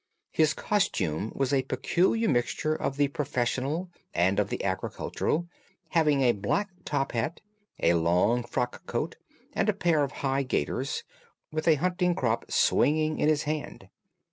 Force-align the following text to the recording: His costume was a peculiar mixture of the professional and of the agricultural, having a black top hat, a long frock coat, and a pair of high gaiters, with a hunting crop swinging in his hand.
His 0.31 0.55
costume 0.55 1.31
was 1.35 1.53
a 1.53 1.61
peculiar 1.61 2.27
mixture 2.27 2.73
of 2.73 2.97
the 2.97 3.09
professional 3.09 3.91
and 4.15 4.39
of 4.39 4.49
the 4.49 4.63
agricultural, 4.63 5.47
having 5.89 6.21
a 6.23 6.31
black 6.31 6.69
top 6.85 7.11
hat, 7.11 7.39
a 7.79 7.93
long 7.93 8.41
frock 8.43 8.83
coat, 8.87 9.17
and 9.53 9.69
a 9.69 9.73
pair 9.73 10.03
of 10.03 10.13
high 10.25 10.41
gaiters, 10.41 11.03
with 11.51 11.67
a 11.67 11.75
hunting 11.75 12.15
crop 12.15 12.49
swinging 12.51 13.19
in 13.19 13.29
his 13.29 13.43
hand. 13.43 13.89